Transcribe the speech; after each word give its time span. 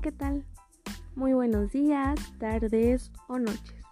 ¿qué 0.00 0.12
tal? 0.12 0.44
Muy 1.16 1.32
buenos 1.32 1.72
días, 1.72 2.20
tardes 2.38 3.10
o 3.26 3.40
noches, 3.40 3.82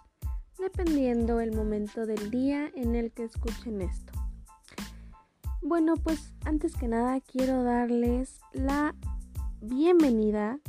dependiendo 0.57 1.41
el 1.41 1.53
momento 1.53 2.05
del 2.05 2.31
día 2.31 2.71
en 2.75 2.95
el 2.95 3.11
que 3.11 3.25
escuchen 3.25 3.81
esto. 3.81 4.13
Bueno, 5.61 5.95
pues 5.95 6.33
antes 6.45 6.75
que 6.75 6.87
nada 6.87 7.19
quiero 7.19 7.63
darles 7.63 8.39
la 8.53 8.95
bienvenida 9.59 10.59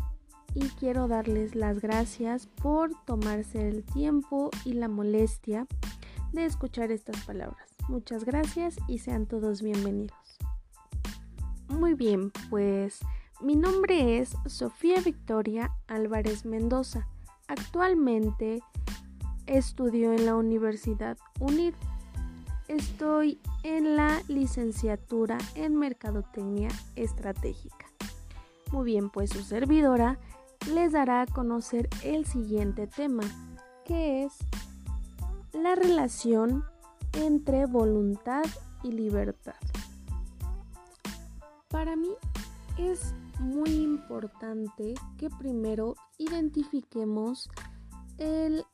y 0.55 0.66
quiero 0.71 1.07
darles 1.07 1.55
las 1.55 1.80
gracias 1.80 2.48
por 2.61 2.91
tomarse 3.05 3.69
el 3.69 3.84
tiempo 3.84 4.51
y 4.65 4.73
la 4.73 4.89
molestia 4.89 5.69
de 6.33 6.47
escuchar 6.47 6.91
estas 6.91 7.25
palabras. 7.25 7.77
Muchas 7.89 8.25
gracias 8.25 8.77
y 8.89 8.98
sean 8.98 9.27
todos 9.27 9.62
bienvenidos. 9.62 10.39
Muy 11.69 11.95
bien, 11.95 12.33
pues 12.51 12.98
mi 13.41 13.55
nombre 13.55 14.19
es 14.19 14.37
Sofía 14.47 15.01
Victoria 15.01 15.70
Álvarez 15.87 16.45
Mendoza. 16.45 17.06
Actualmente 17.46 18.62
estudio 19.46 20.12
en 20.12 20.27
la 20.27 20.34
Universidad 20.34 21.16
UNID. 21.38 21.74
Estoy 22.66 23.41
en 23.62 23.96
la 23.96 24.20
licenciatura 24.29 25.38
en 25.55 25.77
Mercadotecnia 25.77 26.69
Estratégica. 26.96 27.87
Muy 28.73 28.84
bien, 28.84 29.09
pues 29.09 29.30
su 29.30 29.43
servidora 29.43 30.18
les 30.73 30.93
dará 30.93 31.23
a 31.23 31.27
conocer 31.27 31.88
el 32.02 32.27
siguiente 32.27 32.87
tema, 32.88 33.23
que 33.84 34.24
es 34.24 34.32
la 35.52 35.77
relación 35.77 36.65
entre 37.12 37.66
voluntad 37.66 38.45
y 38.82 38.93
libertad. 38.93 39.55
Para 41.68 41.95
mí 41.96 42.10
es 42.79 43.15
muy 43.40 43.71
importante 43.71 44.95
que 45.16 45.29
primero 45.30 45.95
identifiquemos 46.18 47.51
el 48.18 48.65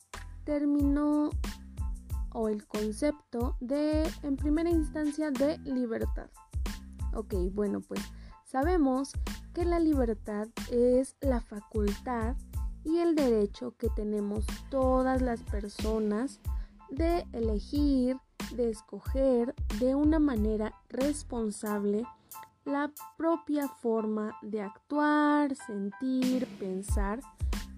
término 0.44 1.30
o 2.33 2.48
el 2.48 2.66
concepto 2.66 3.56
de, 3.61 4.08
en 4.22 4.36
primera 4.36 4.70
instancia, 4.70 5.30
de 5.30 5.58
libertad. 5.58 6.28
Ok, 7.14 7.34
bueno, 7.52 7.80
pues 7.80 8.00
sabemos 8.44 9.12
que 9.52 9.64
la 9.64 9.78
libertad 9.78 10.48
es 10.70 11.16
la 11.20 11.41
facultad 11.41 12.36
y 12.84 12.98
el 12.98 13.14
derecho 13.14 13.74
que 13.78 13.89
tenemos 13.91 14.44
todas 14.68 15.22
las 15.22 15.42
personas 15.42 16.41
de 16.91 17.24
elegir, 17.33 18.18
de 18.55 18.70
escoger 18.70 19.55
de 19.78 19.94
una 19.94 20.18
manera 20.18 20.74
responsable 20.89 22.05
la 22.65 22.91
propia 23.17 23.69
forma 23.69 24.37
de 24.43 24.62
actuar, 24.62 25.55
sentir, 25.55 26.47
pensar, 26.59 27.20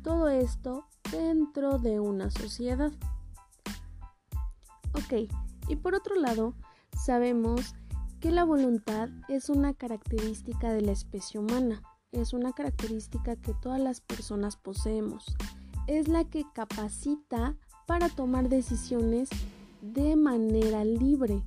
todo 0.02 0.28
esto 0.28 0.86
dentro 1.10 1.78
de 1.78 1.98
una 2.00 2.30
sociedad. 2.30 2.92
Ok, 4.94 5.28
y 5.68 5.76
por 5.76 5.94
otro 5.94 6.14
lado, 6.14 6.54
sabemos 6.96 7.74
que 8.20 8.30
la 8.30 8.44
voluntad 8.44 9.08
es 9.28 9.50
una 9.50 9.74
característica 9.74 10.72
de 10.72 10.82
la 10.82 10.92
especie 10.92 11.40
humana, 11.40 11.82
es 12.12 12.32
una 12.32 12.52
característica 12.52 13.36
que 13.36 13.52
todas 13.54 13.80
las 13.80 14.00
personas 14.00 14.56
poseemos, 14.56 15.24
es 15.86 16.08
la 16.08 16.24
que 16.24 16.44
capacita 16.54 17.56
para 17.86 18.08
tomar 18.08 18.48
decisiones 18.48 19.28
de 19.80 20.16
manera 20.16 20.84
libre. 20.84 21.42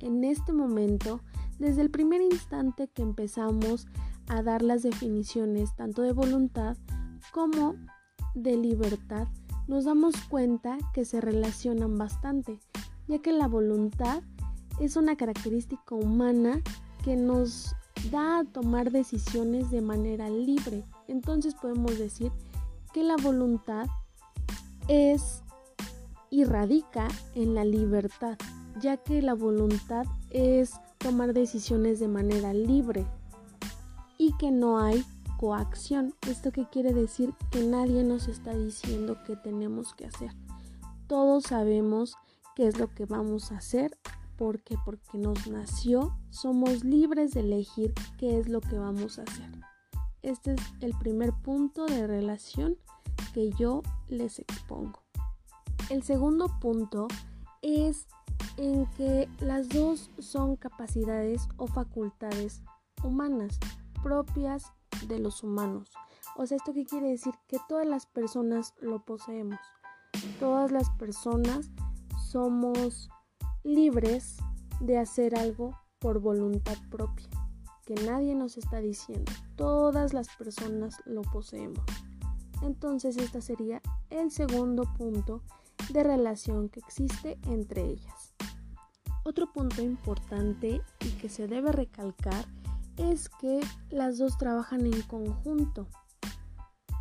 En 0.00 0.24
este 0.24 0.52
momento, 0.52 1.20
desde 1.58 1.82
el 1.82 1.90
primer 1.90 2.20
instante 2.20 2.88
que 2.88 3.02
empezamos 3.02 3.86
a 4.28 4.42
dar 4.42 4.62
las 4.62 4.82
definiciones 4.82 5.74
tanto 5.76 6.02
de 6.02 6.12
voluntad 6.12 6.76
como 7.32 7.74
de 8.34 8.56
libertad, 8.56 9.28
nos 9.66 9.84
damos 9.84 10.14
cuenta 10.28 10.78
que 10.92 11.04
se 11.04 11.20
relacionan 11.20 11.96
bastante, 11.96 12.60
ya 13.08 13.18
que 13.20 13.32
la 13.32 13.48
voluntad 13.48 14.22
es 14.80 14.96
una 14.96 15.16
característica 15.16 15.94
humana 15.94 16.60
que 17.04 17.16
nos 17.16 17.74
da 18.10 18.40
a 18.40 18.44
tomar 18.44 18.90
decisiones 18.90 19.70
de 19.70 19.80
manera 19.80 20.28
libre. 20.28 20.84
Entonces 21.08 21.54
podemos 21.54 21.98
decir 21.98 22.32
que 22.92 23.02
la 23.02 23.16
voluntad 23.16 23.86
es 24.88 25.42
y 26.30 26.44
radica 26.44 27.08
en 27.34 27.54
la 27.54 27.64
libertad, 27.64 28.36
ya 28.80 28.96
que 28.96 29.22
la 29.22 29.34
voluntad 29.34 30.04
es 30.30 30.72
tomar 31.04 31.34
decisiones 31.34 32.00
de 32.00 32.08
manera 32.08 32.54
libre 32.54 33.06
y 34.16 34.32
que 34.38 34.50
no 34.50 34.78
hay 34.78 35.04
coacción. 35.36 36.14
¿Esto 36.26 36.50
qué 36.50 36.66
quiere 36.66 36.94
decir? 36.94 37.34
Que 37.50 37.62
nadie 37.62 38.02
nos 38.02 38.26
está 38.26 38.54
diciendo 38.54 39.18
qué 39.26 39.36
tenemos 39.36 39.92
que 39.92 40.06
hacer. 40.06 40.30
Todos 41.06 41.44
sabemos 41.44 42.16
qué 42.56 42.68
es 42.68 42.78
lo 42.78 42.88
que 42.88 43.04
vamos 43.04 43.52
a 43.52 43.58
hacer 43.58 43.98
porque 44.38 44.78
porque 44.82 45.18
nos 45.18 45.46
nació 45.46 46.16
somos 46.30 46.84
libres 46.84 47.34
de 47.34 47.40
elegir 47.40 47.92
qué 48.16 48.38
es 48.38 48.48
lo 48.48 48.62
que 48.62 48.78
vamos 48.78 49.18
a 49.18 49.24
hacer. 49.24 49.50
Este 50.22 50.54
es 50.54 50.60
el 50.80 50.94
primer 50.94 51.34
punto 51.34 51.84
de 51.84 52.06
relación 52.06 52.78
que 53.34 53.50
yo 53.50 53.82
les 54.08 54.38
expongo. 54.38 55.02
El 55.90 56.02
segundo 56.02 56.48
punto 56.60 57.08
es 57.60 58.06
en 58.56 58.86
que 58.92 59.28
las 59.40 59.68
dos 59.68 60.10
son 60.18 60.56
capacidades 60.56 61.48
o 61.56 61.66
facultades 61.66 62.62
humanas 63.02 63.58
propias 64.02 64.72
de 65.08 65.18
los 65.18 65.42
humanos. 65.42 65.90
O 66.36 66.46
sea, 66.46 66.56
¿esto 66.56 66.72
qué 66.72 66.84
quiere 66.84 67.10
decir? 67.10 67.34
Que 67.48 67.58
todas 67.68 67.86
las 67.86 68.06
personas 68.06 68.74
lo 68.80 69.04
poseemos. 69.04 69.60
Todas 70.40 70.72
las 70.72 70.90
personas 70.90 71.70
somos 72.30 73.08
libres 73.62 74.36
de 74.80 74.98
hacer 74.98 75.38
algo 75.38 75.78
por 75.98 76.20
voluntad 76.20 76.76
propia. 76.90 77.28
Que 77.84 77.94
nadie 77.94 78.34
nos 78.34 78.56
está 78.56 78.80
diciendo. 78.80 79.30
Todas 79.56 80.12
las 80.12 80.28
personas 80.36 80.98
lo 81.04 81.22
poseemos. 81.22 81.84
Entonces, 82.62 83.16
este 83.16 83.42
sería 83.42 83.82
el 84.10 84.30
segundo 84.30 84.84
punto 84.96 85.42
de 85.90 86.02
relación 86.02 86.68
que 86.68 86.80
existe 86.80 87.38
entre 87.46 87.84
ellas. 87.84 88.33
Otro 89.24 89.50
punto 89.50 89.80
importante 89.80 90.82
y 91.00 91.10
que 91.12 91.30
se 91.30 91.48
debe 91.48 91.72
recalcar 91.72 92.44
es 92.98 93.30
que 93.30 93.60
las 93.88 94.18
dos 94.18 94.36
trabajan 94.36 94.84
en 94.84 95.00
conjunto. 95.02 95.88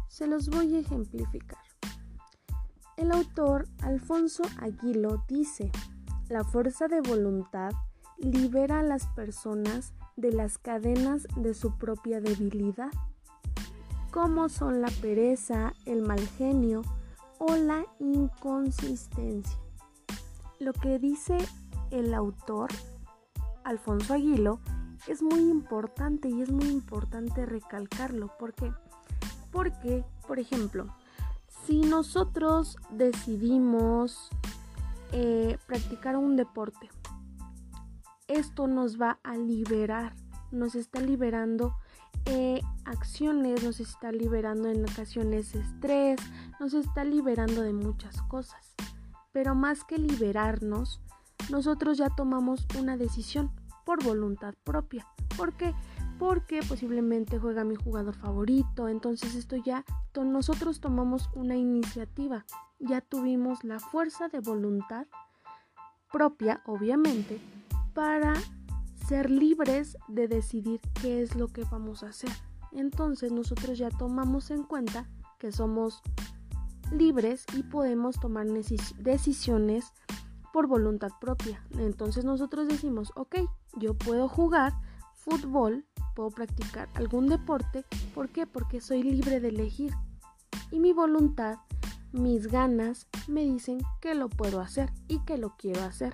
Se 0.08 0.26
los 0.26 0.48
voy 0.50 0.76
a 0.76 0.80
ejemplificar. 0.80 1.60
El 2.96 3.12
autor 3.12 3.68
Alfonso 3.82 4.44
Aguilo 4.62 5.26
dice, 5.28 5.70
la 6.30 6.46
fuerza 6.46 6.88
de 6.88 7.02
voluntad 7.02 7.72
libera 8.18 8.80
a 8.80 8.84
las 8.84 9.08
personas 9.08 9.94
de 10.16 10.32
las 10.32 10.58
cadenas 10.58 11.28
de 11.36 11.54
su 11.54 11.78
propia 11.78 12.22
debilidad, 12.22 12.92
como 14.12 14.48
son 14.48 14.82
la 14.82 14.90
pereza, 15.02 15.74
el 15.86 16.04
mal 16.04 16.26
genio 16.38 16.84
o 17.38 17.58
la 17.58 17.86
inconsistencia. 18.00 19.58
Lo 20.60 20.72
que 20.72 21.00
dice 21.00 21.38
el 21.94 22.14
autor, 22.14 22.70
Alfonso 23.64 24.16
Aguilo, 24.16 24.60
es 25.08 25.22
muy 25.22 25.40
importante 25.40 26.28
y 26.28 26.42
es 26.42 26.52
muy 26.52 26.68
importante 26.68 27.46
recalcarlo. 27.46 28.36
¿Por 28.40 28.54
qué? 28.54 28.74
Porque, 29.52 30.04
por 30.28 30.40
ejemplo, 30.40 30.88
si 31.66 31.82
nosotros 31.82 32.78
decidimos 32.90 34.30
eh, 35.12 35.58
practicar 35.68 36.18
un 36.18 36.36
deporte, 36.36 36.90
esto 38.28 38.68
nos 38.68 39.00
va 39.00 39.20
a 39.24 39.38
liberar, 39.38 40.16
nos 40.52 40.74
está 40.74 41.00
liberando 41.00 41.76
eh, 42.26 42.62
acciones, 42.86 43.64
nos 43.64 43.80
está 43.80 44.12
liberando 44.12 44.70
en 44.70 44.84
ocasiones 44.84 45.54
estrés, 45.54 46.20
nos 46.60 46.74
está 46.74 47.04
liberando 47.04 47.62
de 47.62 47.74
muchas 47.74 48.22
cosas. 48.24 48.74
Pero 49.32 49.54
más 49.56 49.84
que 49.84 49.98
liberarnos, 49.98 51.03
nosotros 51.50 51.98
ya 51.98 52.10
tomamos 52.10 52.68
una 52.80 52.98
decisión 52.98 53.52
por 53.86 54.04
voluntad 54.04 54.54
propia. 54.64 55.08
¿Por 55.36 55.54
qué? 55.54 55.74
Porque 56.20 56.62
posiblemente 56.68 57.40
juega 57.40 57.64
mi 57.64 57.76
jugador 57.76 58.16
favorito, 58.16 58.88
entonces 58.88 59.36
esto 59.36 59.56
ya 59.58 59.84
nosotros 60.16 60.80
tomamos 60.80 61.30
una 61.34 61.56
iniciativa, 61.56 62.46
ya 62.80 63.02
tuvimos 63.02 63.64
la 63.64 63.80
fuerza 63.80 64.30
de 64.30 64.40
voluntad 64.40 65.08
propia, 66.12 66.62
obviamente, 66.66 67.42
para 67.94 68.36
ser 69.08 69.30
libres 69.30 69.98
de 70.08 70.28
decidir 70.28 70.80
qué 71.02 71.22
es 71.22 71.36
lo 71.36 71.48
que 71.48 71.64
vamos 71.66 72.04
a 72.04 72.10
hacer. 72.10 72.32
Entonces 72.72 73.32
nosotros 73.32 73.78
ya 73.78 73.90
tomamos 73.90 74.52
en 74.52 74.64
cuenta 74.64 75.10
que 75.40 75.52
somos 75.52 76.02
libres 76.92 77.46
y 77.56 77.64
podemos 77.64 78.20
tomar 78.20 78.48
decisiones 78.48 79.92
por 80.54 80.68
voluntad 80.68 81.12
propia. 81.20 81.66
Entonces 81.72 82.24
nosotros 82.24 82.68
decimos, 82.68 83.12
ok, 83.16 83.38
yo 83.76 83.96
puedo 83.96 84.30
jugar 84.30 84.74
fútbol, 85.16 85.86
puedo 86.16 86.30
practicar 86.30 86.88
algún 86.94 87.28
deporte. 87.28 87.84
¿Por 88.14 88.30
qué? 88.30 88.46
Porque 88.46 88.80
soy 88.80 89.02
libre 89.02 89.40
de 89.40 89.50
elegir. 89.50 89.94
Y 90.70 90.80
mi 90.80 90.94
voluntad, 90.94 91.58
mis 92.12 92.48
ganas 92.48 93.08
me 93.28 93.42
dicen 93.42 93.80
que 94.00 94.14
lo 94.14 94.30
puedo 94.30 94.62
hacer 94.62 94.94
y 95.08 95.20
que 95.26 95.40
lo 95.40 95.56
quiero 95.58 95.82
hacer. 95.84 96.14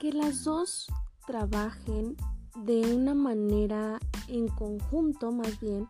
Que 0.00 0.12
las 0.12 0.44
dos 0.44 0.86
trabajen 1.26 2.16
de 2.64 2.94
una 2.94 3.14
manera 3.14 3.98
en 4.28 4.48
conjunto 4.48 5.30
más 5.30 5.60
bien 5.60 5.88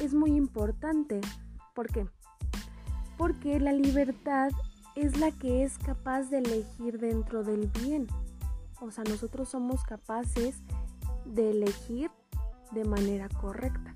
es 0.00 0.14
muy 0.14 0.36
importante. 0.36 1.20
¿Por 1.74 1.88
qué? 1.88 2.06
Porque 3.16 3.58
la 3.58 3.72
libertad 3.72 4.50
es 5.00 5.16
la 5.18 5.30
que 5.30 5.62
es 5.62 5.78
capaz 5.78 6.24
de 6.24 6.38
elegir 6.38 6.98
dentro 6.98 7.44
del 7.44 7.68
bien. 7.68 8.08
O 8.80 8.90
sea, 8.90 9.04
nosotros 9.04 9.48
somos 9.48 9.84
capaces 9.84 10.56
de 11.24 11.50
elegir 11.50 12.10
de 12.72 12.84
manera 12.84 13.28
correcta. 13.28 13.94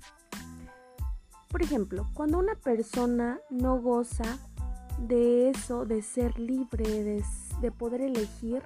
Por 1.49 1.61
ejemplo, 1.61 2.07
cuando 2.13 2.39
una 2.39 2.55
persona 2.55 3.39
no 3.49 3.81
goza 3.81 4.39
de 4.97 5.49
eso, 5.49 5.85
de 5.85 6.01
ser 6.01 6.39
libre, 6.39 6.85
de, 6.85 7.23
de 7.59 7.71
poder 7.71 8.01
elegir, 8.01 8.63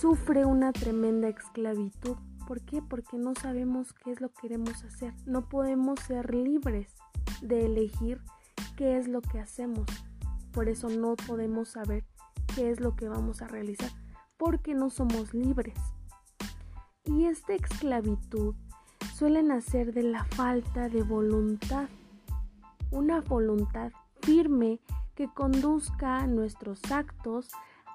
sufre 0.00 0.44
una 0.44 0.72
tremenda 0.72 1.28
esclavitud. 1.28 2.16
¿Por 2.46 2.60
qué? 2.60 2.80
Porque 2.80 3.18
no 3.18 3.34
sabemos 3.34 3.92
qué 3.92 4.12
es 4.12 4.20
lo 4.20 4.28
que 4.30 4.42
queremos 4.42 4.84
hacer. 4.84 5.14
No 5.26 5.48
podemos 5.48 5.98
ser 6.00 6.34
libres 6.34 6.94
de 7.40 7.66
elegir 7.66 8.20
qué 8.76 8.98
es 8.98 9.08
lo 9.08 9.20
que 9.20 9.40
hacemos. 9.40 9.86
Por 10.52 10.68
eso 10.68 10.88
no 10.88 11.16
podemos 11.16 11.68
saber 11.68 12.04
qué 12.54 12.70
es 12.70 12.80
lo 12.80 12.94
que 12.96 13.08
vamos 13.08 13.42
a 13.42 13.48
realizar. 13.48 13.90
Porque 14.36 14.74
no 14.74 14.90
somos 14.90 15.34
libres. 15.34 15.78
Y 17.04 17.24
esta 17.24 17.54
esclavitud 17.54 18.54
suele 19.14 19.42
nacer 19.42 19.92
de 19.92 20.02
la 20.02 20.24
falta 20.24 20.88
de 20.88 21.02
voluntad. 21.02 21.88
Una 22.90 23.20
voluntad 23.20 23.92
firme 24.20 24.80
que 25.14 25.28
conduzca 25.28 26.26
nuestros 26.26 26.80
actos 26.90 27.48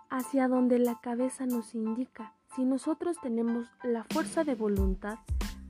hacia 0.10 0.48
donde 0.48 0.80
la 0.80 1.00
cabeza 1.01 1.45
nos 1.45 1.75
indica. 1.75 2.33
Si 2.56 2.65
nosotros 2.65 3.18
tenemos 3.21 3.68
la 3.83 4.03
fuerza 4.06 4.44
de 4.44 4.56
voluntad, 4.56 5.19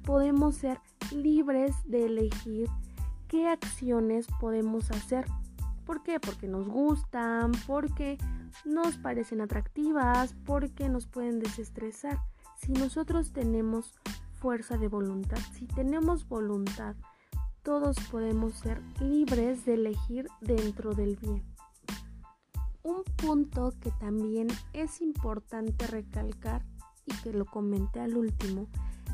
podemos 0.03 0.55
ser 0.55 0.79
libres 1.11 1.75
de 1.85 2.05
elegir 2.05 2.69
qué 3.27 3.47
acciones 3.47 4.27
podemos 4.39 4.91
hacer. 4.91 5.25
¿Por 5.87 6.03
qué? 6.03 6.19
Porque 6.19 6.49
nos 6.49 6.67
gustan, 6.67 7.53
porque 7.65 8.17
nos 8.65 8.97
parecen 8.97 9.39
atractivas, 9.39 10.35
porque 10.45 10.89
nos 10.89 11.07
pueden 11.07 11.39
desestresar. 11.39 12.19
Si 12.57 12.73
nosotros 12.73 13.31
tenemos 13.31 13.95
fuerza 14.33 14.77
de 14.77 14.89
voluntad, 14.89 15.39
si 15.53 15.65
tenemos 15.65 16.27
voluntad, 16.27 16.95
todos 17.63 17.95
podemos 18.11 18.55
ser 18.55 18.81
libres 18.99 19.65
de 19.65 19.75
elegir 19.75 20.27
dentro 20.41 20.93
del 20.93 21.15
bien. 21.15 21.43
Un 22.83 23.03
punto 23.15 23.73
que 23.79 23.91
también 23.91 24.47
es 24.73 25.01
importante 25.01 25.87
recalcar 25.87 26.65
y 27.05 27.13
que 27.21 27.31
lo 27.31 27.45
comenté 27.45 28.01
al 28.01 28.17
último 28.17 28.67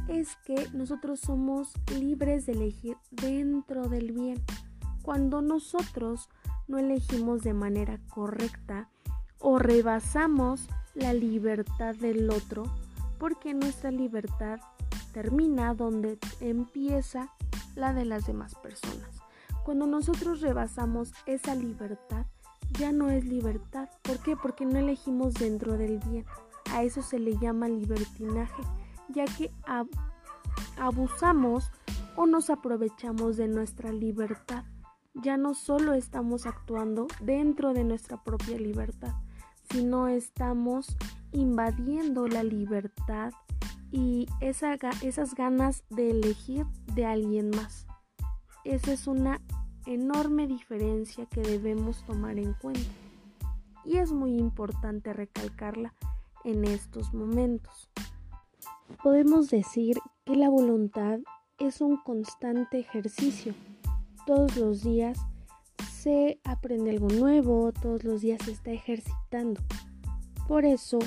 es 0.08 0.36
que 0.46 0.70
nosotros 0.74 1.20
somos 1.20 1.74
libres 2.00 2.48
de 2.48 2.54
elegir 2.54 2.98
dentro 3.12 3.90
del 3.90 4.12
bien. 4.12 4.44
Cuando 5.04 5.42
nosotros 5.42 6.30
no 6.68 6.78
elegimos 6.78 7.42
de 7.42 7.54
manera 7.54 8.00
correcta 8.10 8.90
o 9.40 9.60
rebasamos 9.60 10.68
la 10.94 11.14
libertad 11.14 11.96
del 11.96 12.30
otro, 12.30 12.64
porque 13.20 13.54
nuestra 13.54 13.92
libertad 13.92 14.60
termina 15.14 15.74
donde 15.74 16.18
empieza 16.40 17.30
la 17.76 17.94
de 17.94 18.06
las 18.06 18.26
demás 18.26 18.56
personas. 18.56 19.10
Cuando 19.64 19.88
nosotros 19.88 20.42
rebasamos 20.42 21.14
esa 21.26 21.56
libertad, 21.56 22.26
ya 22.78 22.92
no 22.92 23.10
es 23.10 23.26
libertad. 23.26 23.90
¿Por 24.02 24.20
qué? 24.20 24.36
Porque 24.36 24.66
no 24.66 24.78
elegimos 24.78 25.34
dentro 25.36 25.78
del 25.78 26.00
bien. 26.00 26.26
A 26.72 26.84
eso 26.84 27.02
se 27.02 27.20
le 27.20 27.38
llama 27.38 27.68
libertinaje, 27.68 28.64
ya 29.10 29.26
que 29.26 29.52
abusamos 30.78 31.72
o 32.16 32.26
nos 32.26 32.50
aprovechamos 32.50 33.38
de 33.38 33.48
nuestra 33.48 33.92
libertad. 33.92 34.66
Ya 35.14 35.38
no 35.38 35.54
solo 35.54 35.94
estamos 35.94 36.46
actuando 36.46 37.08
dentro 37.22 37.74
de 37.74 37.84
nuestra 37.84 38.24
propia 38.24 38.58
libertad, 38.58 39.14
sino 39.72 40.08
estamos 40.08 40.98
invadiendo 41.32 42.28
la 42.28 42.44
libertad 42.44 43.32
y 43.92 44.28
esas 44.42 45.36
ganas 45.36 45.84
de 45.90 46.10
elegir 46.12 46.66
de 46.96 47.06
alguien 47.06 47.52
más. 47.52 47.86
Esa 48.64 48.94
es 48.94 49.08
una 49.08 49.40
enorme 49.86 50.48
diferencia 50.48 51.26
que 51.28 51.42
debemos 51.42 52.04
tomar 52.06 52.40
en 52.40 52.54
cuenta 52.54 52.90
y 53.86 53.98
es 53.98 54.12
muy 54.12 54.38
importante 54.38 55.14
recalcarla 55.14 55.94
en 56.44 56.66
estos 56.66 57.14
momentos. 57.14 57.90
Podemos 59.04 59.50
decir 59.50 59.98
que 60.26 60.36
la 60.36 60.50
voluntad 60.50 61.20
es 61.60 61.82
un 61.82 61.98
constante 61.98 62.80
ejercicio. 62.80 63.54
Todos 64.26 64.56
los 64.56 64.84
días 64.84 65.18
se 65.92 66.40
aprende 66.44 66.92
algo 66.92 67.08
nuevo, 67.10 67.72
todos 67.74 68.04
los 68.04 68.22
días 68.22 68.40
se 68.46 68.52
está 68.52 68.72
ejercitando. 68.72 69.62
Por 70.48 70.66
eso 70.66 71.00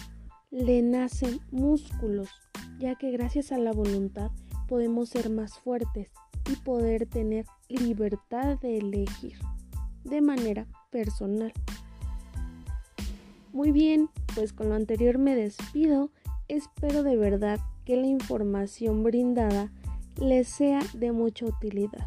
le 0.51 0.83
nacen 0.83 1.41
músculos, 1.51 2.29
ya 2.79 2.95
que 2.95 3.11
gracias 3.11 3.53
a 3.53 3.59
la 3.59 3.73
voluntad 3.73 4.31
podemos 4.69 5.09
ser 5.09 5.31
más 5.31 5.59
fuertes 5.59 6.11
y 6.51 6.57
poder 6.57 7.07
tener 7.07 7.47
libertad 7.69 8.59
de 8.61 8.79
elegir 8.79 9.39
de 10.05 10.21
manera 10.21 10.67
personal. 10.91 11.53
Muy 13.53 13.73
bien, 13.73 14.11
pues 14.35 14.53
con 14.53 14.69
lo 14.69 14.75
anterior 14.75 15.19
me 15.19 15.35
despido. 15.35 16.11
Espero 16.49 17.03
de 17.03 17.17
verdad 17.17 17.61
que 17.87 17.97
la 17.97 18.07
información 18.07 19.03
brindada 19.03 19.73
les 20.21 20.49
sea 20.49 20.81
de 20.95 21.13
mucha 21.13 21.47
utilidad. 21.47 22.07